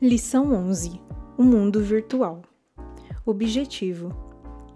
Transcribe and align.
Lição 0.00 0.52
11: 0.52 1.00
O 1.38 1.42
mundo 1.42 1.80
virtual. 1.80 2.42
Objetivo: 3.24 4.14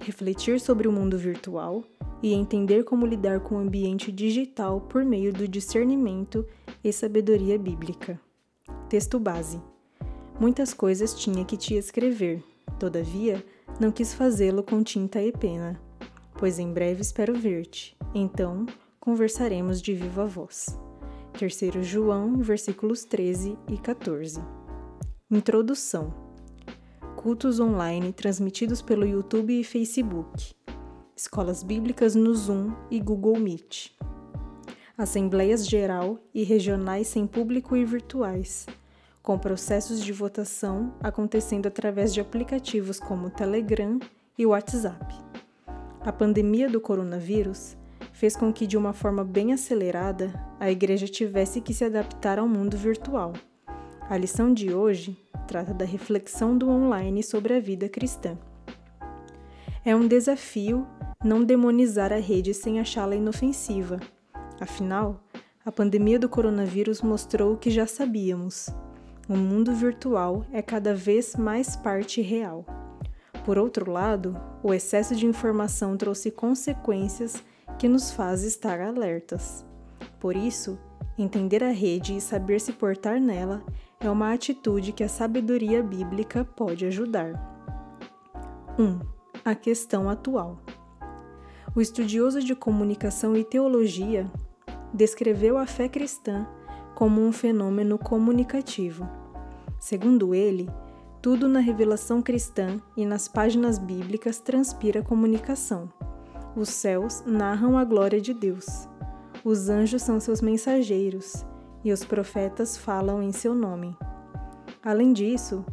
refletir 0.01 0.59
sobre 0.59 0.89
o 0.89 0.93
mundo 0.93 1.19
virtual 1.19 1.85
e 2.23 2.33
entender 2.33 2.85
como 2.85 3.05
lidar 3.05 3.41
com 3.41 3.57
o 3.57 3.59
ambiente 3.59 4.11
digital 4.11 4.81
por 4.81 5.05
meio 5.05 5.31
do 5.31 5.47
discernimento 5.47 6.47
e 6.83 6.91
sabedoria 6.91 7.59
bíblica. 7.59 8.19
Texto 8.89 9.21
base: 9.21 9.61
Muitas 10.41 10.73
coisas 10.73 11.13
tinha 11.13 11.45
que 11.45 11.59
te 11.59 11.75
escrever, 11.75 12.43
todavia, 12.79 13.45
não 13.79 13.93
quis 13.93 14.15
fazê-lo 14.15 14.63
com 14.63 14.83
tinta 14.83 15.21
e 15.21 15.31
pena, 15.31 15.79
pois 16.39 16.59
em 16.59 16.73
breve 16.73 17.03
espero 17.03 17.35
ver-te. 17.35 17.95
Então, 18.15 18.65
conversaremos 18.99 19.83
de 19.83 19.93
viva 19.93 20.25
voz. 20.25 20.79
3 21.35 21.87
João, 21.87 22.39
versículos 22.39 23.05
13 23.05 23.59
e 23.69 23.77
14. 23.77 24.41
Introdução: 25.33 26.13
Cultos 27.15 27.61
online 27.61 28.13
transmitidos 28.13 28.83
pelo 28.83 29.07
YouTube 29.07 29.61
e 29.61 29.63
Facebook. 29.63 30.53
Escolas 31.17 31.63
bíblicas 31.63 32.17
no 32.17 32.35
Zoom 32.35 32.75
e 32.91 32.99
Google 32.99 33.39
Meet. 33.39 33.93
Assembleias 34.99 35.69
geral 35.69 36.19
e 36.35 36.43
regionais 36.43 37.07
sem 37.07 37.29
público 37.29 37.77
e 37.77 37.85
virtuais, 37.85 38.67
com 39.23 39.39
processos 39.39 40.03
de 40.03 40.13
votação 40.13 40.93
acontecendo 41.01 41.69
através 41.69 42.13
de 42.13 42.21
aplicativos 42.21 42.99
como 42.99 43.31
Telegram 43.31 44.01
e 44.37 44.45
WhatsApp. 44.45 45.15
A 46.01 46.11
pandemia 46.11 46.69
do 46.69 46.81
coronavírus 46.81 47.77
fez 48.13 48.35
com 48.35 48.53
que, 48.53 48.67
de 48.67 48.77
uma 48.77 48.93
forma 48.93 49.23
bem 49.23 49.53
acelerada, 49.53 50.33
a 50.59 50.69
igreja 50.73 51.07
tivesse 51.07 51.61
que 51.61 51.73
se 51.73 51.85
adaptar 51.85 52.41
ao 52.41 52.49
mundo 52.49 52.77
virtual 52.77 53.33
a 54.11 54.17
lição 54.17 54.53
de 54.53 54.75
hoje 54.75 55.17
trata 55.47 55.73
da 55.73 55.85
reflexão 55.85 56.59
do 56.59 56.69
online 56.69 57.23
sobre 57.23 57.55
a 57.55 57.61
vida 57.61 57.89
cristã. 57.89 58.37
É 59.85 59.95
um 59.95 60.09
desafio 60.09 60.85
não 61.25 61.45
demonizar 61.45 62.13
a 62.13 62.17
rede 62.17 62.53
sem 62.53 62.81
achá-la 62.81 63.15
inofensiva. 63.15 64.01
Afinal, 64.61 65.23
a 65.65 65.71
pandemia 65.71 66.19
do 66.19 66.29
coronavírus 66.29 67.03
mostrou 67.03 67.53
o 67.53 67.57
que 67.57 67.71
já 67.71 67.87
sabíamos: 67.87 68.69
o 69.29 69.37
mundo 69.37 69.73
virtual 69.73 70.45
é 70.53 70.61
cada 70.61 70.93
vez 70.93 71.37
mais 71.37 71.77
parte 71.77 72.21
real. 72.21 72.67
Por 73.45 73.59
outro 73.59 73.93
lado, 73.93 74.37
o 74.61 74.75
excesso 74.75 75.15
de 75.15 75.25
informação 75.25 75.97
trouxe 75.97 76.33
consequências 76.33 77.45
que 77.79 77.89
nos 77.89 78.11
faz 78.11 78.43
estar 78.43 78.81
alertas. 78.81 79.65
Por 80.19 80.35
isso, 80.35 80.77
entender 81.17 81.63
a 81.63 81.71
rede 81.71 82.17
e 82.17 82.21
saber 82.21 82.61
se 82.61 82.73
portar 82.73 83.21
nela 83.21 83.65
é 84.03 84.11
uma 84.11 84.33
atitude 84.33 84.93
que 84.93 85.05
a 85.05 85.09
sabedoria 85.09 85.83
bíblica 85.83 86.43
pode 86.43 86.87
ajudar. 86.87 87.35
1. 88.79 88.83
Um, 88.83 89.01
a 89.45 89.55
questão 89.55 90.09
atual. 90.09 90.59
O 91.77 91.83
estudioso 91.83 92.41
de 92.41 92.55
comunicação 92.55 93.37
e 93.37 93.45
teologia 93.45 94.31
descreveu 94.93 95.59
a 95.59 95.67
fé 95.67 95.87
cristã 95.87 96.49
como 96.95 97.21
um 97.21 97.31
fenômeno 97.31 97.99
comunicativo. 97.99 99.07
Segundo 99.79 100.35
ele, 100.35 100.69
tudo 101.21 101.47
na 101.47 101.61
revelação 101.61 102.23
cristã 102.23 102.81
e 102.97 103.05
nas 103.05 103.29
páginas 103.29 103.79
bíblicas 103.79 104.41
transpira 104.41 105.03
comunicação. 105.03 105.93
Os 106.57 106.71
céus 106.71 107.23
narram 107.27 107.77
a 107.77 107.85
glória 107.85 108.21
de 108.21 108.33
Deus. 108.33 108.89
Os 109.45 109.69
anjos 109.69 110.03
são 110.03 110.19
seus 110.19 110.41
mensageiros 110.41 111.45
e 111.85 111.93
os 111.93 112.05
profetas 112.05 112.77
falam 112.77 113.23
em 113.23 113.33
seu 113.33 113.55
nome. 113.55 113.97
Além 114.83 115.13
disso, 115.13 115.65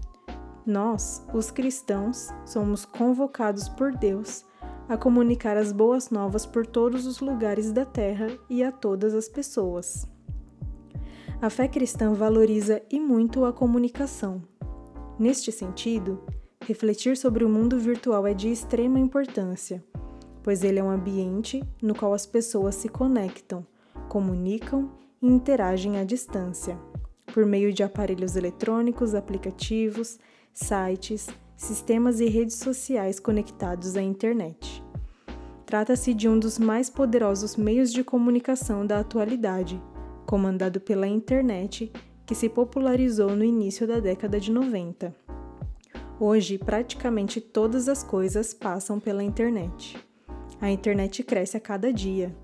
nós, 0.66 1.26
os 1.34 1.50
cristãos, 1.50 2.30
somos 2.46 2.86
convocados 2.86 3.70
por 3.70 3.94
Deus 3.94 4.46
a 4.90 4.98
comunicar 4.98 5.58
as 5.58 5.72
boas 5.72 6.10
novas 6.10 6.46
por 6.46 6.66
todos 6.66 7.06
os 7.06 7.20
lugares 7.20 7.72
da 7.72 7.86
terra 7.86 8.28
e 8.50 8.64
a 8.64 8.72
todas 8.72 9.14
as 9.14 9.28
pessoas. 9.28 10.08
A 11.42 11.50
fé 11.50 11.68
cristã 11.68 12.14
valoriza 12.14 12.82
e 12.90 13.00
muito 13.00 13.46
a 13.46 13.54
comunicação. 13.54 14.42
Neste 15.20 15.52
sentido, 15.52 16.22
refletir 16.62 17.16
sobre 17.16 17.44
o 17.44 17.50
mundo 17.50 17.80
virtual 17.80 18.26
é 18.26 18.34
de 18.34 18.50
extrema 18.50 19.00
importância, 19.00 19.84
pois 20.42 20.64
ele 20.64 20.80
é 20.80 20.84
um 20.84 20.90
ambiente 20.90 21.64
no 21.82 21.94
qual 21.94 22.14
as 22.14 22.26
pessoas 22.26 22.76
se 22.76 22.90
conectam, 22.90 23.66
comunicam 24.10 24.90
e 25.22 25.28
interagem 25.28 25.98
à 25.98 26.04
distância, 26.04 26.78
por 27.34 27.46
meio 27.46 27.74
de 27.74 27.84
aparelhos 27.84 28.36
eletrônicos, 28.36 29.14
aplicativos, 29.14 30.20
sites, 30.54 31.28
sistemas 31.56 32.20
e 32.20 32.26
redes 32.28 32.56
sociais 32.56 33.20
conectados 33.20 33.96
à 33.96 34.02
internet. 34.02 34.84
Trata-se 35.66 36.14
de 36.14 36.30
um 36.30 36.40
dos 36.40 36.58
mais 36.58 36.90
poderosos 36.90 37.56
meios 37.56 37.92
de 37.92 38.04
comunicação 38.04 38.86
da 38.86 39.00
atualidade, 39.00 39.82
comandado 40.26 40.80
pela 40.80 41.08
internet, 41.08 41.92
que 42.26 42.36
se 42.36 42.48
popularizou 42.48 43.36
no 43.36 43.44
início 43.44 43.88
da 43.88 44.00
década 44.00 44.40
de 44.40 44.52
90. 44.52 45.14
Hoje, 46.20 46.58
praticamente 46.58 47.40
todas 47.40 47.88
as 47.88 48.04
coisas 48.04 48.54
passam 48.54 49.00
pela 49.00 49.24
internet. 49.24 49.98
A 50.60 50.72
internet 50.72 51.24
cresce 51.24 51.58
a 51.58 51.60
cada 51.60 51.94
dia 51.94 52.36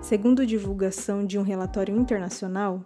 Segundo 0.00 0.46
divulgação 0.46 1.26
de 1.26 1.38
um 1.38 1.42
relatório 1.42 1.94
internacional, 1.94 2.82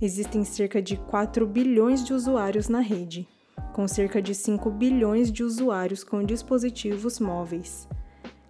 existem 0.00 0.44
cerca 0.44 0.80
de 0.80 0.96
4 0.96 1.46
bilhões 1.46 2.04
de 2.04 2.12
usuários 2.12 2.68
na 2.68 2.80
rede, 2.80 3.26
com 3.72 3.88
cerca 3.88 4.20
de 4.20 4.34
5 4.34 4.70
bilhões 4.70 5.32
de 5.32 5.42
usuários 5.42 6.04
com 6.04 6.22
dispositivos 6.22 7.18
móveis. 7.18 7.88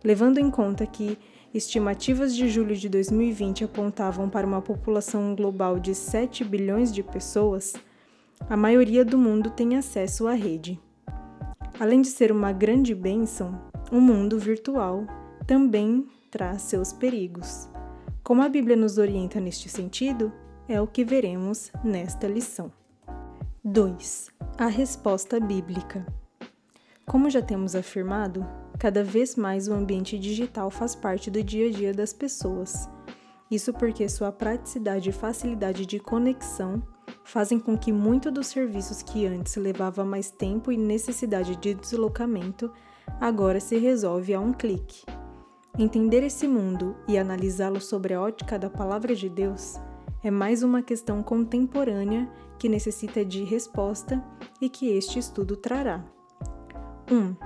Levando 0.02 0.38
em 0.38 0.50
conta 0.50 0.84
que 0.86 1.16
estimativas 1.54 2.34
de 2.34 2.48
julho 2.48 2.74
de 2.74 2.88
2020 2.88 3.64
apontavam 3.64 4.28
para 4.28 4.46
uma 4.46 4.60
população 4.60 5.34
global 5.36 5.78
de 5.78 5.94
7 5.94 6.44
bilhões 6.44 6.92
de 6.92 7.04
pessoas, 7.04 7.74
a 8.48 8.56
maioria 8.56 9.04
do 9.04 9.16
mundo 9.16 9.50
tem 9.50 9.76
acesso 9.76 10.26
à 10.26 10.32
rede. 10.32 10.80
Além 11.78 12.02
de 12.02 12.08
ser 12.08 12.32
uma 12.32 12.52
grande 12.52 12.92
bênção, 12.92 13.60
o 13.92 14.00
mundo 14.00 14.36
virtual 14.38 15.06
também 15.46 16.06
traz 16.30 16.62
seus 16.62 16.92
perigos. 16.92 17.68
Como 18.22 18.42
a 18.42 18.48
Bíblia 18.48 18.76
nos 18.76 18.98
orienta 18.98 19.40
neste 19.40 19.68
sentido, 19.68 20.32
é 20.68 20.80
o 20.80 20.86
que 20.86 21.04
veremos 21.04 21.72
nesta 21.82 22.28
lição. 22.28 22.70
2. 23.64 24.30
A 24.58 24.66
resposta 24.66 25.40
bíblica. 25.40 26.06
Como 27.06 27.30
já 27.30 27.42
temos 27.42 27.74
afirmado, 27.74 28.46
cada 28.78 29.02
vez 29.02 29.36
mais 29.36 29.68
o 29.68 29.72
ambiente 29.72 30.18
digital 30.18 30.70
faz 30.70 30.94
parte 30.94 31.30
do 31.30 31.42
dia 31.42 31.68
a 31.68 31.72
dia 31.72 31.94
das 31.94 32.12
pessoas. 32.12 32.88
Isso 33.50 33.72
porque 33.72 34.08
sua 34.08 34.30
praticidade 34.30 35.08
e 35.08 35.12
facilidade 35.12 35.84
de 35.84 35.98
conexão 35.98 36.82
fazem 37.24 37.58
com 37.58 37.76
que 37.76 37.90
muito 37.90 38.30
dos 38.30 38.46
serviços 38.46 39.02
que 39.02 39.26
antes 39.26 39.56
levava 39.56 40.04
mais 40.04 40.30
tempo 40.30 40.70
e 40.70 40.76
necessidade 40.76 41.56
de 41.56 41.74
deslocamento 41.74 42.70
agora 43.20 43.58
se 43.60 43.76
resolve 43.76 44.34
a 44.34 44.40
um 44.40 44.52
clique. 44.52 45.04
Entender 45.78 46.22
esse 46.22 46.46
mundo 46.46 46.96
e 47.08 47.16
analisá-lo 47.16 47.80
sobre 47.80 48.12
a 48.12 48.20
ótica 48.20 48.58
da 48.58 48.68
Palavra 48.68 49.14
de 49.14 49.28
Deus 49.28 49.76
é 50.22 50.30
mais 50.30 50.62
uma 50.62 50.82
questão 50.82 51.22
contemporânea 51.22 52.30
que 52.58 52.68
necessita 52.68 53.24
de 53.24 53.42
resposta 53.44 54.22
e 54.60 54.68
que 54.68 54.88
este 54.90 55.18
estudo 55.18 55.56
trará. 55.56 56.04
1. 57.10 57.16
Um, 57.16 57.36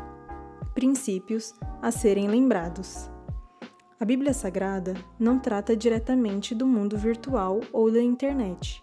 princípios 0.74 1.54
a 1.80 1.92
serem 1.92 2.26
lembrados. 2.26 3.08
A 4.00 4.04
Bíblia 4.04 4.34
Sagrada 4.34 4.94
não 5.18 5.38
trata 5.38 5.76
diretamente 5.76 6.54
do 6.54 6.66
mundo 6.66 6.98
virtual 6.98 7.60
ou 7.72 7.92
da 7.92 8.02
internet. 8.02 8.82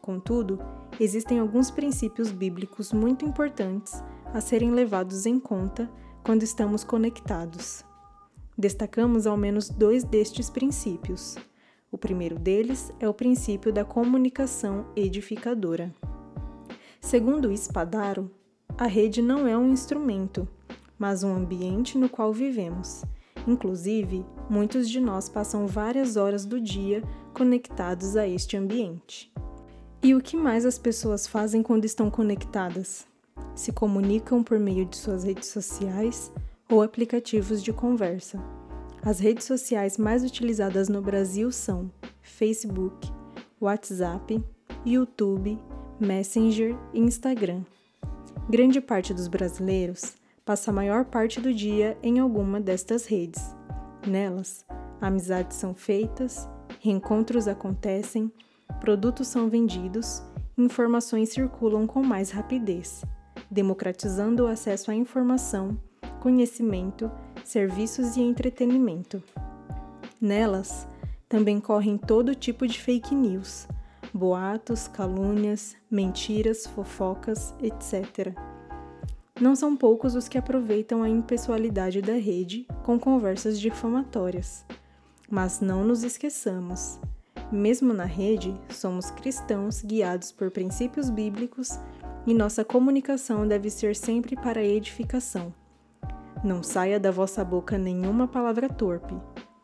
Contudo, 0.00 0.58
existem 0.98 1.38
alguns 1.38 1.70
princípios 1.70 2.32
bíblicos 2.32 2.92
muito 2.92 3.24
importantes 3.24 4.02
a 4.34 4.40
serem 4.40 4.72
levados 4.72 5.26
em 5.26 5.38
conta 5.38 5.88
quando 6.24 6.42
estamos 6.42 6.82
conectados. 6.82 7.87
Destacamos 8.58 9.24
ao 9.24 9.36
menos 9.36 9.68
dois 9.68 10.02
destes 10.02 10.50
princípios. 10.50 11.36
O 11.92 11.96
primeiro 11.96 12.36
deles 12.36 12.92
é 12.98 13.08
o 13.08 13.14
princípio 13.14 13.72
da 13.72 13.84
comunicação 13.84 14.86
edificadora. 14.96 15.94
Segundo 17.00 17.52
Espadaro, 17.52 18.28
a 18.76 18.86
rede 18.86 19.22
não 19.22 19.46
é 19.46 19.56
um 19.56 19.70
instrumento, 19.70 20.48
mas 20.98 21.22
um 21.22 21.32
ambiente 21.32 21.96
no 21.96 22.08
qual 22.08 22.32
vivemos. 22.32 23.04
Inclusive, 23.46 24.26
muitos 24.50 24.90
de 24.90 25.00
nós 25.00 25.28
passam 25.28 25.64
várias 25.64 26.16
horas 26.16 26.44
do 26.44 26.60
dia 26.60 27.00
conectados 27.32 28.16
a 28.16 28.26
este 28.26 28.56
ambiente. 28.56 29.32
E 30.02 30.16
o 30.16 30.20
que 30.20 30.36
mais 30.36 30.66
as 30.66 30.76
pessoas 30.76 31.28
fazem 31.28 31.62
quando 31.62 31.84
estão 31.84 32.10
conectadas? 32.10 33.06
Se 33.54 33.70
comunicam 33.70 34.42
por 34.42 34.58
meio 34.58 34.84
de 34.84 34.96
suas 34.96 35.22
redes 35.22 35.48
sociais, 35.48 36.32
ou 36.70 36.82
aplicativos 36.82 37.62
de 37.62 37.72
conversa. 37.72 38.38
As 39.02 39.18
redes 39.18 39.44
sociais 39.44 39.96
mais 39.96 40.24
utilizadas 40.24 40.88
no 40.88 41.00
Brasil 41.00 41.50
são 41.50 41.90
Facebook, 42.20 43.10
WhatsApp, 43.60 44.42
YouTube, 44.84 45.58
Messenger 46.00 46.76
e 46.92 47.00
Instagram. 47.00 47.62
Grande 48.48 48.80
parte 48.80 49.12
dos 49.12 49.28
brasileiros 49.28 50.14
passa 50.44 50.70
a 50.70 50.74
maior 50.74 51.04
parte 51.04 51.40
do 51.40 51.52
dia 51.52 51.98
em 52.02 52.18
alguma 52.18 52.60
destas 52.60 53.04
redes. 53.04 53.54
Nelas, 54.06 54.64
amizades 55.00 55.56
são 55.56 55.74
feitas, 55.74 56.48
reencontros 56.80 57.46
acontecem, 57.46 58.32
produtos 58.80 59.28
são 59.28 59.48
vendidos, 59.48 60.22
informações 60.56 61.30
circulam 61.30 61.86
com 61.86 62.02
mais 62.02 62.30
rapidez, 62.30 63.04
democratizando 63.50 64.44
o 64.44 64.46
acesso 64.46 64.90
à 64.90 64.94
informação, 64.94 65.78
conhecimento, 66.18 67.10
serviços 67.44 68.16
e 68.16 68.20
entretenimento. 68.20 69.22
Nelas, 70.20 70.86
também 71.28 71.60
correm 71.60 71.96
todo 71.96 72.34
tipo 72.34 72.66
de 72.66 72.80
fake 72.80 73.14
news, 73.14 73.68
boatos, 74.12 74.88
calúnias, 74.88 75.76
mentiras, 75.90 76.66
fofocas, 76.66 77.54
etc. 77.60 78.34
Não 79.40 79.54
são 79.54 79.76
poucos 79.76 80.14
os 80.14 80.26
que 80.26 80.36
aproveitam 80.36 81.02
a 81.02 81.08
impessoalidade 81.08 82.02
da 82.02 82.14
rede 82.14 82.66
com 82.82 82.98
conversas 82.98 83.60
difamatórias. 83.60 84.64
Mas 85.30 85.60
não 85.60 85.84
nos 85.84 86.02
esqueçamos. 86.02 86.98
Mesmo 87.52 87.92
na 87.92 88.04
rede, 88.04 88.58
somos 88.68 89.10
cristãos 89.10 89.82
guiados 89.82 90.32
por 90.32 90.50
princípios 90.50 91.08
bíblicos 91.08 91.78
e 92.26 92.34
nossa 92.34 92.64
comunicação 92.64 93.46
deve 93.46 93.70
ser 93.70 93.94
sempre 93.94 94.34
para 94.34 94.62
edificação. 94.62 95.54
Não 96.44 96.62
saia 96.62 97.00
da 97.00 97.10
vossa 97.10 97.44
boca 97.44 97.76
nenhuma 97.76 98.28
palavra 98.28 98.68
torpe, 98.68 99.14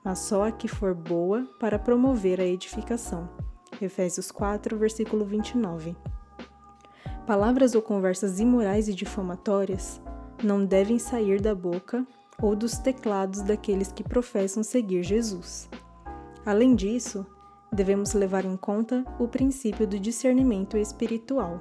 mas 0.04 0.18
só 0.18 0.48
a 0.48 0.50
que 0.50 0.66
for 0.66 0.92
boa 0.92 1.46
para 1.60 1.78
promover 1.78 2.40
a 2.40 2.44
edificação. 2.44 3.28
Efésios 3.80 4.32
4, 4.32 4.76
versículo 4.76 5.24
29. 5.24 5.96
Palavras 7.26 7.74
ou 7.74 7.80
conversas 7.80 8.40
imorais 8.40 8.88
e 8.88 8.94
difamatórias 8.94 10.02
não 10.42 10.64
devem 10.64 10.98
sair 10.98 11.40
da 11.40 11.54
boca 11.54 12.04
ou 12.42 12.56
dos 12.56 12.76
teclados 12.76 13.40
daqueles 13.40 13.92
que 13.92 14.02
professam 14.02 14.62
seguir 14.62 15.04
Jesus. 15.04 15.68
Além 16.44 16.74
disso, 16.74 17.24
devemos 17.72 18.12
levar 18.14 18.44
em 18.44 18.56
conta 18.56 19.04
o 19.18 19.28
princípio 19.28 19.86
do 19.86 19.98
discernimento 19.98 20.76
espiritual. 20.76 21.60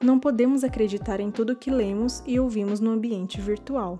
Não 0.00 0.20
podemos 0.20 0.62
acreditar 0.62 1.20
em 1.20 1.30
tudo 1.30 1.56
que 1.56 1.70
lemos 1.70 2.22
e 2.26 2.38
ouvimos 2.38 2.80
no 2.80 2.90
ambiente 2.90 3.40
virtual. 3.40 3.98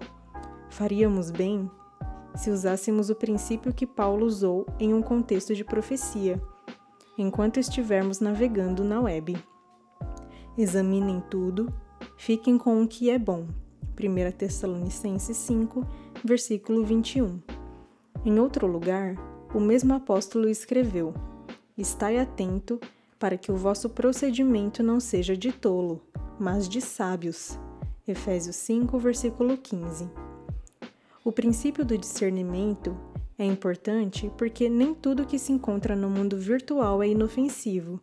Faríamos 0.76 1.30
bem 1.30 1.70
se 2.34 2.50
usássemos 2.50 3.08
o 3.08 3.14
princípio 3.14 3.72
que 3.72 3.86
Paulo 3.86 4.26
usou 4.26 4.66
em 4.78 4.92
um 4.92 5.00
contexto 5.00 5.54
de 5.54 5.64
profecia, 5.64 6.38
enquanto 7.16 7.58
estivermos 7.58 8.20
navegando 8.20 8.84
na 8.84 9.00
web. 9.00 9.42
Examinem 10.58 11.22
tudo, 11.30 11.72
fiquem 12.18 12.58
com 12.58 12.82
o 12.82 12.86
que 12.86 13.08
é 13.08 13.18
bom. 13.18 13.46
1 13.98 14.32
Tessalonicenses 14.32 15.38
5, 15.38 15.82
versículo 16.22 16.84
21. 16.84 17.40
Em 18.22 18.38
outro 18.38 18.66
lugar, 18.66 19.14
o 19.54 19.60
mesmo 19.60 19.94
apóstolo 19.94 20.46
escreveu: 20.46 21.14
Estai 21.74 22.18
atento 22.18 22.78
para 23.18 23.38
que 23.38 23.50
o 23.50 23.56
vosso 23.56 23.88
procedimento 23.88 24.82
não 24.82 25.00
seja 25.00 25.34
de 25.34 25.52
tolo, 25.52 26.02
mas 26.38 26.68
de 26.68 26.82
sábios. 26.82 27.58
Efésios 28.06 28.56
5, 28.56 28.98
versículo 28.98 29.56
15. 29.56 30.25
O 31.26 31.32
princípio 31.32 31.84
do 31.84 31.98
discernimento 31.98 32.96
é 33.36 33.44
importante 33.44 34.30
porque 34.38 34.68
nem 34.68 34.94
tudo 34.94 35.26
que 35.26 35.40
se 35.40 35.52
encontra 35.52 35.96
no 35.96 36.08
mundo 36.08 36.38
virtual 36.38 37.02
é 37.02 37.08
inofensivo. 37.08 38.00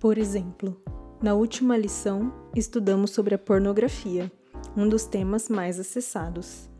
Por 0.00 0.16
exemplo, 0.16 0.74
na 1.22 1.34
última 1.34 1.76
lição 1.76 2.32
estudamos 2.56 3.10
sobre 3.10 3.34
a 3.34 3.38
pornografia, 3.38 4.32
um 4.74 4.88
dos 4.88 5.04
temas 5.04 5.50
mais 5.50 5.78
acessados. 5.78 6.70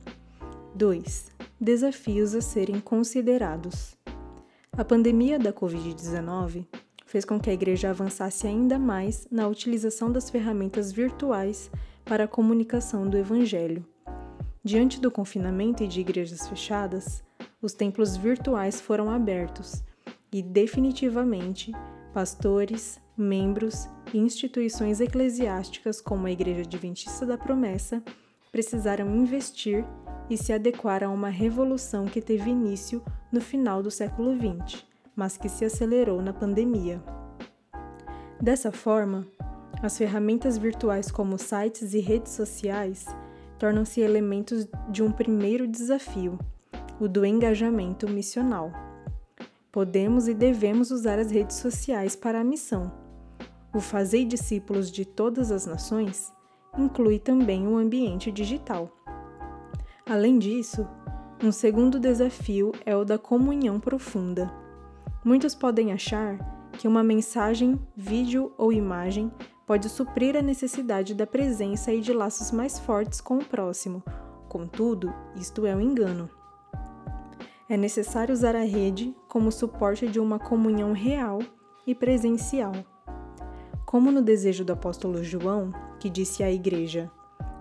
2. 0.75 1.31
Desafios 1.61 2.35
a 2.35 2.41
serem 2.41 2.81
considerados. 2.81 3.95
A 4.73 4.83
pandemia 4.87 5.39
da 5.39 5.53
Covid-19 5.53 6.65
fez 7.05 7.27
com 7.27 7.39
que 7.39 7.51
a 7.51 7.55
igreja 7.55 7.91
avançasse 7.91 8.47
ainda 8.47 8.79
mais 8.79 9.29
na 9.31 9.47
utilização 9.47 10.11
das 10.11 10.31
ferramentas 10.31 10.91
virtuais 10.91 11.71
para 12.07 12.25
a 12.25 12.29
comunicação 12.29 13.07
do 13.07 13.19
Evangelho. 13.19 13.85
Diante 14.67 14.99
do 14.99 15.11
confinamento 15.11 15.85
e 15.85 15.87
de 15.87 16.01
igrejas 16.01 16.49
fechadas, 16.49 17.23
os 17.61 17.75
templos 17.75 18.17
virtuais 18.17 18.81
foram 18.81 19.11
abertos 19.11 19.85
e, 20.33 20.41
definitivamente, 20.41 21.71
pastores, 22.15 22.99
membros 23.15 23.87
e 24.15 24.19
instituições 24.19 25.03
eclesiásticas, 25.03 26.01
como 26.01 26.27
a 26.27 26.31
Igreja 26.31 26.63
Adventista 26.63 27.27
da 27.27 27.37
Promessa, 27.37 28.03
precisaram 28.51 29.15
investir 29.15 29.85
e 30.31 30.39
se 30.39 30.51
adequar 30.51 31.05
a 31.05 31.11
uma 31.11 31.29
revolução 31.29 32.07
que 32.07 32.23
teve 32.23 32.49
início 32.49 33.05
no 33.31 33.43
final 33.43 33.83
do 33.83 33.91
século 33.91 34.35
XX, 34.35 34.83
mas 35.15 35.37
que 35.37 35.51
se 35.51 35.67
acelerou 35.67 36.23
na 36.23 36.33
pandemia. 36.33 37.03
Dessa 38.41 38.73
forma, 38.73 39.27
as 39.83 39.99
ferramentas 39.99 40.57
virtuais 40.57 41.11
como 41.11 41.37
sites 41.37 41.93
e 41.93 42.01
redes 42.01 42.33
sociais 42.33 43.05
tornam-se 43.59 44.01
elementos 44.01 44.67
de 44.89 45.03
um 45.03 45.11
primeiro 45.11 45.67
desafio, 45.67 46.39
o 47.01 47.09
do 47.09 47.25
engajamento 47.25 48.09
missional. 48.09 48.73
Podemos 49.71 50.29
e 50.29 50.35
devemos 50.35 50.91
usar 50.91 51.19
as 51.19 51.31
redes 51.31 51.56
sociais 51.56 52.15
para 52.15 52.41
a 52.41 52.45
missão. 52.45 52.93
O 53.75 53.81
fazer 53.81 54.25
discípulos 54.25 54.91
de 54.91 55.05
todas 55.05 55.51
as 55.51 55.67
nações 55.67 56.33
inclui 56.79 57.19
também 57.19 57.67
o 57.67 57.77
ambiente 57.77 58.31
digital. 58.31 58.91
Além 60.09 60.39
disso, 60.39 60.87
um 61.43 61.51
segundo 61.51 61.99
desafio 61.99 62.73
é 62.87 62.97
o 62.97 63.05
da 63.05 63.19
comunhão 63.19 63.81
profunda. 63.81 64.53
Muitos 65.25 65.55
podem 65.55 65.93
achar 65.93 66.39
que 66.73 66.87
uma 66.87 67.03
mensagem, 67.03 67.81
vídeo 67.97 68.53
ou 68.56 68.73
imagem 68.73 69.33
pode 69.67 69.89
suprir 69.89 70.37
a 70.37 70.43
necessidade 70.43 71.15
da 71.15 71.27
presença 71.27 71.93
e 71.93 72.01
de 72.01 72.13
laços 72.13 72.51
mais 72.51 72.79
fortes 72.79 73.21
com 73.21 73.39
o 73.39 73.45
próximo. 73.45 74.03
Contudo, 74.49 75.13
isto 75.37 75.67
é 75.67 75.75
um 75.75 75.81
engano. 75.81 76.29
É 77.69 77.77
necessário 77.77 78.33
usar 78.33 78.55
a 78.55 78.65
rede 78.65 79.15
como 79.29 79.51
suporte 79.51 80.07
de 80.07 80.21
uma 80.21 80.39
comunhão 80.39 80.93
real 80.93 81.41
e 81.87 81.95
presencial. 81.95 82.73
Como 83.87 84.11
no 84.11 84.23
desejo 84.23 84.65
do 84.65 84.73
apóstolo 84.73 85.23
João, 85.23 85.73
que 85.99 86.11
disse 86.11 86.43
à 86.43 86.51
igreja: 86.51 87.11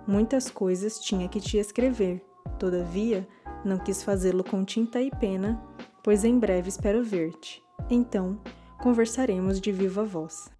Muitas 0.05 0.49
coisas 0.49 0.99
tinha 0.99 1.29
que 1.29 1.39
te 1.39 1.57
escrever, 1.57 2.23
todavia 2.59 3.27
não 3.63 3.77
quis 3.77 4.03
fazê-lo 4.03 4.43
com 4.43 4.65
tinta 4.65 5.01
e 5.01 5.09
pena, 5.09 5.63
pois 6.03 6.25
em 6.25 6.37
breve 6.37 6.67
espero 6.67 7.03
ver-te. 7.03 7.63
Então, 7.89 8.37
conversaremos 8.81 9.61
de 9.61 9.71
viva 9.71 10.03
voz. 10.03 10.51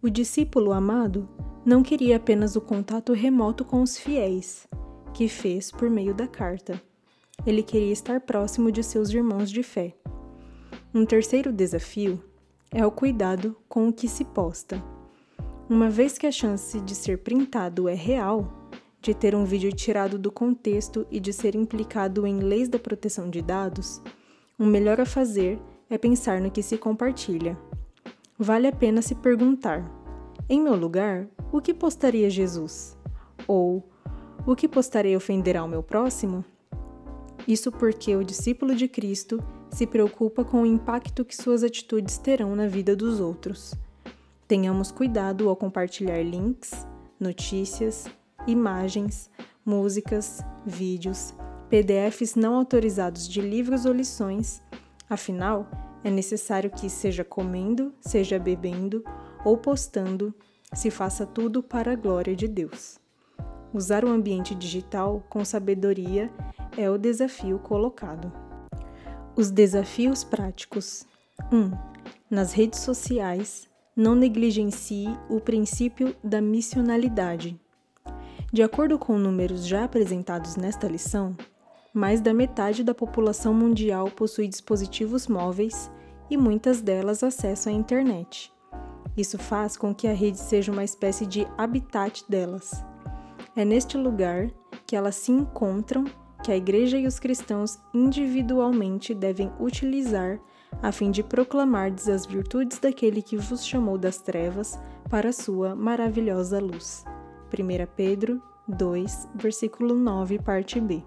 O 0.00 0.08
discípulo 0.08 0.72
amado 0.72 1.28
não 1.66 1.82
queria 1.82 2.18
apenas 2.18 2.54
o 2.54 2.60
contato 2.60 3.12
remoto 3.12 3.64
com 3.64 3.82
os 3.82 3.98
fiéis, 3.98 4.64
que 5.12 5.26
fez 5.26 5.72
por 5.72 5.90
meio 5.90 6.14
da 6.14 6.28
carta. 6.28 6.80
Ele 7.44 7.64
queria 7.64 7.92
estar 7.92 8.20
próximo 8.20 8.70
de 8.70 8.80
seus 8.80 9.10
irmãos 9.10 9.50
de 9.50 9.60
fé. 9.64 9.96
Um 10.94 11.04
terceiro 11.04 11.52
desafio 11.52 12.22
é 12.70 12.86
o 12.86 12.92
cuidado 12.92 13.56
com 13.68 13.88
o 13.88 13.92
que 13.92 14.06
se 14.06 14.24
posta. 14.24 14.80
Uma 15.68 15.90
vez 15.90 16.16
que 16.16 16.28
a 16.28 16.32
chance 16.32 16.80
de 16.80 16.94
ser 16.94 17.18
printado 17.24 17.88
é 17.88 17.94
real, 17.94 18.70
de 19.02 19.12
ter 19.12 19.34
um 19.34 19.44
vídeo 19.44 19.72
tirado 19.72 20.16
do 20.16 20.30
contexto 20.30 21.08
e 21.10 21.18
de 21.18 21.32
ser 21.32 21.56
implicado 21.56 22.24
em 22.24 22.38
leis 22.38 22.68
da 22.68 22.78
proteção 22.78 23.28
de 23.28 23.42
dados, 23.42 24.00
o 24.56 24.64
melhor 24.64 25.00
a 25.00 25.04
fazer 25.04 25.58
é 25.90 25.98
pensar 25.98 26.40
no 26.40 26.52
que 26.52 26.62
se 26.62 26.78
compartilha 26.78 27.58
vale 28.38 28.68
a 28.68 28.72
pena 28.72 29.02
se 29.02 29.14
perguntar: 29.14 29.84
em 30.48 30.60
meu 30.60 30.76
lugar, 30.76 31.26
o 31.52 31.60
que 31.60 31.74
postaria 31.74 32.30
Jesus? 32.30 32.96
Ou 33.46 33.86
o 34.46 34.54
que 34.54 34.68
postarei 34.68 35.16
ofenderá 35.16 35.64
o 35.64 35.68
meu 35.68 35.82
próximo? 35.82 36.44
Isso 37.46 37.72
porque 37.72 38.14
o 38.14 38.24
discípulo 38.24 38.74
de 38.74 38.86
Cristo 38.88 39.42
se 39.70 39.86
preocupa 39.86 40.44
com 40.44 40.62
o 40.62 40.66
impacto 40.66 41.24
que 41.24 41.36
suas 41.36 41.62
atitudes 41.62 42.18
terão 42.18 42.54
na 42.54 42.66
vida 42.66 42.94
dos 42.94 43.20
outros. 43.20 43.74
Tenhamos 44.46 44.90
cuidado 44.90 45.48
ao 45.48 45.56
compartilhar 45.56 46.22
links, 46.22 46.86
notícias, 47.18 48.06
imagens, 48.46 49.30
músicas, 49.64 50.40
vídeos, 50.64 51.34
PDFs 51.68 52.34
não 52.34 52.54
autorizados 52.54 53.28
de 53.28 53.40
livros 53.40 53.84
ou 53.84 53.92
lições, 53.92 54.62
afinal, 55.08 55.66
é 56.04 56.10
necessário 56.10 56.70
que, 56.70 56.88
seja 56.88 57.24
comendo, 57.24 57.92
seja 58.00 58.38
bebendo 58.38 59.02
ou 59.44 59.56
postando, 59.56 60.34
se 60.72 60.90
faça 60.90 61.26
tudo 61.26 61.62
para 61.62 61.92
a 61.92 61.96
glória 61.96 62.36
de 62.36 62.46
Deus. 62.46 62.98
Usar 63.72 64.04
o 64.04 64.08
ambiente 64.08 64.54
digital 64.54 65.22
com 65.28 65.44
sabedoria 65.44 66.30
é 66.76 66.90
o 66.90 66.98
desafio 66.98 67.58
colocado. 67.58 68.32
Os 69.36 69.50
desafios 69.50 70.24
práticos: 70.24 71.06
1. 71.52 71.56
Um, 71.56 71.70
nas 72.30 72.52
redes 72.52 72.80
sociais, 72.80 73.68
não 73.94 74.14
negligencie 74.14 75.08
o 75.28 75.40
princípio 75.40 76.14
da 76.22 76.40
missionalidade. 76.40 77.58
De 78.52 78.62
acordo 78.62 78.98
com 78.98 79.18
números 79.18 79.66
já 79.66 79.84
apresentados 79.84 80.56
nesta 80.56 80.86
lição, 80.88 81.36
mais 81.92 82.20
da 82.20 82.34
metade 82.34 82.84
da 82.84 82.94
população 82.94 83.54
mundial 83.54 84.10
possui 84.10 84.48
dispositivos 84.48 85.26
móveis 85.26 85.90
e 86.30 86.36
muitas 86.36 86.80
delas 86.80 87.22
acessam 87.22 87.72
a 87.72 87.76
internet. 87.76 88.52
Isso 89.16 89.38
faz 89.38 89.76
com 89.76 89.94
que 89.94 90.06
a 90.06 90.12
rede 90.12 90.38
seja 90.38 90.70
uma 90.70 90.84
espécie 90.84 91.26
de 91.26 91.46
habitat 91.56 92.24
delas. 92.28 92.84
É 93.56 93.64
neste 93.64 93.96
lugar 93.96 94.50
que 94.86 94.94
elas 94.94 95.16
se 95.16 95.32
encontram 95.32 96.04
que 96.42 96.52
a 96.52 96.56
Igreja 96.56 96.96
e 96.98 97.06
os 97.06 97.18
cristãos 97.18 97.78
individualmente 97.92 99.12
devem 99.12 99.50
utilizar 99.58 100.40
a 100.80 100.92
fim 100.92 101.10
de 101.10 101.22
proclamar 101.22 101.92
as 101.92 102.26
virtudes 102.26 102.78
daquele 102.78 103.20
que 103.22 103.36
vos 103.36 103.66
chamou 103.66 103.98
das 103.98 104.18
trevas 104.18 104.78
para 105.10 105.30
a 105.30 105.32
sua 105.32 105.74
maravilhosa 105.74 106.60
luz. 106.60 107.04
1 107.52 107.86
Pedro 107.96 108.40
2, 108.68 109.30
versículo 109.34 109.94
9, 109.94 110.38
parte 110.38 110.80
B. 110.80 111.02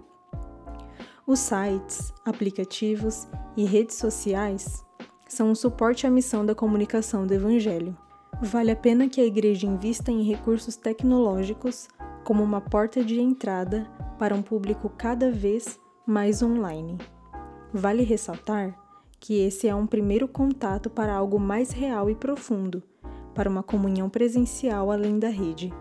Os 1.24 1.38
sites, 1.38 2.12
aplicativos 2.24 3.28
e 3.56 3.64
redes 3.64 3.96
sociais 3.96 4.84
são 5.28 5.52
um 5.52 5.54
suporte 5.54 6.04
à 6.04 6.10
missão 6.10 6.44
da 6.44 6.52
comunicação 6.52 7.24
do 7.24 7.32
Evangelho. 7.32 7.96
Vale 8.42 8.72
a 8.72 8.76
pena 8.76 9.08
que 9.08 9.20
a 9.20 9.24
Igreja 9.24 9.68
invista 9.68 10.10
em 10.10 10.24
recursos 10.24 10.74
tecnológicos 10.74 11.86
como 12.24 12.42
uma 12.42 12.60
porta 12.60 13.04
de 13.04 13.20
entrada 13.20 13.88
para 14.18 14.34
um 14.34 14.42
público 14.42 14.88
cada 14.88 15.30
vez 15.30 15.78
mais 16.04 16.42
online. 16.42 16.98
Vale 17.72 18.02
ressaltar 18.02 18.76
que 19.20 19.40
esse 19.40 19.68
é 19.68 19.74
um 19.74 19.86
primeiro 19.86 20.26
contato 20.26 20.90
para 20.90 21.14
algo 21.14 21.38
mais 21.38 21.70
real 21.70 22.10
e 22.10 22.16
profundo, 22.16 22.82
para 23.32 23.48
uma 23.48 23.62
comunhão 23.62 24.10
presencial 24.10 24.90
além 24.90 25.20
da 25.20 25.28
rede. 25.28 25.72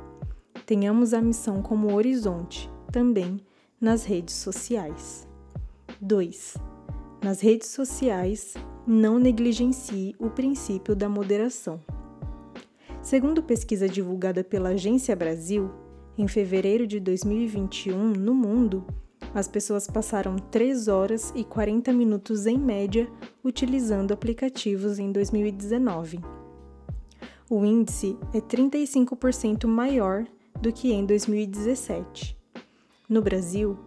Tenhamos 0.68 1.16
a 1.16 1.22
missão 1.22 1.64
como 1.64 1.96
horizonte, 1.96 2.70
também 2.92 3.42
nas 3.82 4.06
redes 4.06 4.36
sociais. 4.36 5.31
2. 6.02 6.58
Nas 7.24 7.42
redes 7.42 7.70
sociais, 7.70 8.56
não 8.88 9.20
negligencie 9.20 10.16
o 10.18 10.32
princípio 10.32 10.96
da 10.96 11.08
moderação. 11.08 11.80
Segundo 13.04 13.44
pesquisa 13.44 13.88
divulgada 13.88 14.44
pela 14.44 14.70
Agência 14.70 15.16
Brasil, 15.16 15.70
em 16.18 16.28
fevereiro 16.28 16.88
de 16.88 17.00
2021, 17.00 18.14
no 18.14 18.34
mundo, 18.34 18.84
as 19.32 19.48
pessoas 19.48 19.86
passaram 19.86 20.38
3 20.38 20.88
horas 20.88 21.32
e 21.36 21.44
40 21.44 21.94
minutos 21.94 22.48
em 22.48 22.58
média 22.58 23.08
utilizando 23.44 24.12
aplicativos 24.12 24.98
em 24.98 25.12
2019. 25.12 26.20
O 27.48 27.64
índice 27.64 28.18
é 28.34 28.42
35% 28.42 29.68
maior 29.68 30.26
do 30.60 30.74
que 30.74 30.92
em 30.92 31.06
2017. 31.06 32.36
No 33.08 33.22
Brasil, 33.22 33.78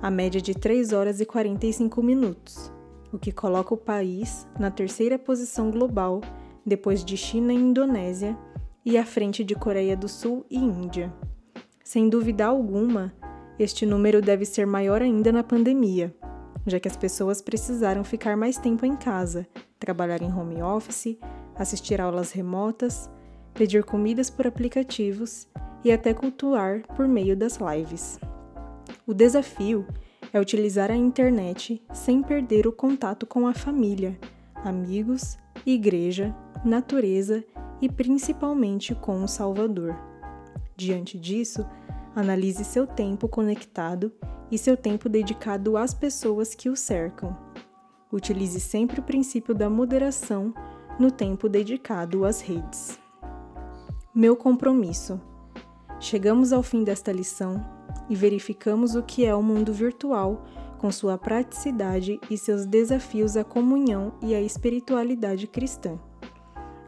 a 0.00 0.10
média 0.10 0.40
de 0.40 0.54
3 0.54 0.92
horas 0.92 1.20
e 1.20 1.26
45 1.26 2.02
minutos, 2.02 2.72
o 3.12 3.18
que 3.18 3.32
coloca 3.32 3.74
o 3.74 3.76
país 3.76 4.46
na 4.58 4.70
terceira 4.70 5.18
posição 5.18 5.70
global 5.70 6.20
depois 6.64 7.04
de 7.04 7.16
China 7.16 7.52
e 7.52 7.56
Indonésia 7.56 8.38
e 8.84 8.96
à 8.96 9.04
frente 9.04 9.42
de 9.42 9.54
Coreia 9.54 9.96
do 9.96 10.08
Sul 10.08 10.46
e 10.50 10.56
Índia. 10.56 11.12
Sem 11.82 12.08
dúvida 12.08 12.46
alguma, 12.46 13.12
este 13.58 13.84
número 13.84 14.22
deve 14.22 14.44
ser 14.44 14.66
maior 14.66 15.02
ainda 15.02 15.32
na 15.32 15.42
pandemia, 15.42 16.14
já 16.66 16.78
que 16.78 16.86
as 16.86 16.96
pessoas 16.96 17.42
precisaram 17.42 18.04
ficar 18.04 18.36
mais 18.36 18.56
tempo 18.56 18.86
em 18.86 18.94
casa, 18.94 19.46
trabalhar 19.80 20.22
em 20.22 20.32
home 20.32 20.62
office, 20.62 21.18
assistir 21.56 22.00
aulas 22.00 22.30
remotas, 22.30 23.10
pedir 23.54 23.82
comidas 23.82 24.30
por 24.30 24.46
aplicativos 24.46 25.48
e 25.84 25.90
até 25.90 26.14
cultuar 26.14 26.82
por 26.94 27.08
meio 27.08 27.36
das 27.36 27.58
lives. 27.58 28.20
O 29.08 29.14
desafio 29.14 29.86
é 30.34 30.38
utilizar 30.38 30.90
a 30.90 30.94
internet 30.94 31.82
sem 31.94 32.22
perder 32.22 32.66
o 32.66 32.72
contato 32.72 33.24
com 33.24 33.46
a 33.46 33.54
família, 33.54 34.18
amigos, 34.56 35.38
igreja, 35.64 36.36
natureza 36.62 37.42
e 37.80 37.88
principalmente 37.88 38.94
com 38.94 39.24
o 39.24 39.26
Salvador. 39.26 39.96
Diante 40.76 41.18
disso, 41.18 41.66
analise 42.14 42.62
seu 42.66 42.86
tempo 42.86 43.26
conectado 43.30 44.12
e 44.50 44.58
seu 44.58 44.76
tempo 44.76 45.08
dedicado 45.08 45.78
às 45.78 45.94
pessoas 45.94 46.54
que 46.54 46.68
o 46.68 46.76
cercam. 46.76 47.34
Utilize 48.12 48.60
sempre 48.60 49.00
o 49.00 49.02
princípio 49.02 49.54
da 49.54 49.70
moderação 49.70 50.52
no 51.00 51.10
tempo 51.10 51.48
dedicado 51.48 52.26
às 52.26 52.42
redes. 52.42 53.00
Meu 54.14 54.36
compromisso. 54.36 55.18
Chegamos 55.98 56.52
ao 56.52 56.62
fim 56.62 56.84
desta 56.84 57.10
lição 57.10 57.77
e 58.08 58.14
verificamos 58.14 58.94
o 58.94 59.02
que 59.02 59.24
é 59.24 59.34
o 59.34 59.42
mundo 59.42 59.72
virtual, 59.72 60.44
com 60.78 60.90
sua 60.90 61.18
praticidade 61.18 62.20
e 62.30 62.38
seus 62.38 62.64
desafios 62.64 63.36
à 63.36 63.44
comunhão 63.44 64.12
e 64.22 64.34
à 64.34 64.40
espiritualidade 64.40 65.46
cristã. 65.46 65.98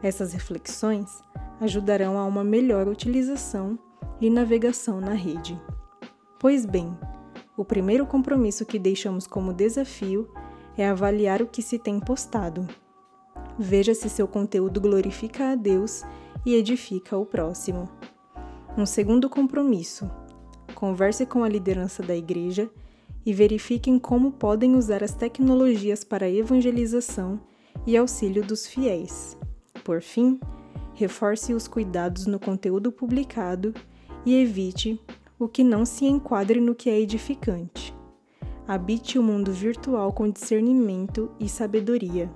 Essas 0.01 0.33
reflexões 0.33 1.21
ajudarão 1.59 2.17
a 2.17 2.25
uma 2.25 2.43
melhor 2.43 2.87
utilização 2.87 3.77
e 4.19 4.29
navegação 4.29 4.99
na 4.99 5.13
rede. 5.13 5.61
Pois 6.39 6.65
bem, 6.65 6.97
o 7.55 7.63
primeiro 7.63 8.05
compromisso 8.05 8.65
que 8.65 8.79
deixamos 8.79 9.27
como 9.27 9.53
desafio 9.53 10.27
é 10.77 10.89
avaliar 10.89 11.41
o 11.41 11.47
que 11.47 11.61
se 11.61 11.77
tem 11.77 11.99
postado. 11.99 12.67
Veja 13.59 13.93
se 13.93 14.09
seu 14.09 14.27
conteúdo 14.27 14.81
glorifica 14.81 15.51
a 15.51 15.55
Deus 15.55 16.03
e 16.45 16.55
edifica 16.55 17.17
o 17.17 17.25
próximo. 17.25 17.87
Um 18.75 18.85
segundo 18.85 19.29
compromisso 19.29 20.09
converse 20.81 21.27
com 21.27 21.43
a 21.43 21.47
liderança 21.47 22.01
da 22.01 22.15
igreja 22.15 22.67
e 23.23 23.31
verifiquem 23.31 23.99
como 23.99 24.31
podem 24.31 24.73
usar 24.73 25.03
as 25.03 25.13
tecnologias 25.13 26.03
para 26.03 26.27
evangelização 26.27 27.39
e 27.85 27.95
auxílio 27.95 28.43
dos 28.43 28.65
fiéis. 28.65 29.37
Por 29.83 30.01
fim, 30.01 30.39
reforce 30.95 31.53
os 31.53 31.67
cuidados 31.67 32.25
no 32.25 32.39
conteúdo 32.39 32.91
publicado 32.91 33.75
e 34.25 34.33
evite 34.33 34.99
o 35.37 35.47
que 35.47 35.63
não 35.63 35.85
se 35.85 36.05
enquadre 36.05 36.59
no 36.59 36.73
que 36.73 36.89
é 36.89 36.99
edificante. 36.99 37.95
Habite 38.67 39.19
o 39.19 39.23
mundo 39.23 39.51
virtual 39.51 40.11
com 40.11 40.31
discernimento 40.31 41.29
e 41.39 41.47
sabedoria. 41.47 42.27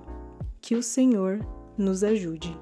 Que 0.60 0.76
o 0.76 0.82
Senhor 0.84 1.40
nos 1.76 2.04
ajude. 2.04 2.56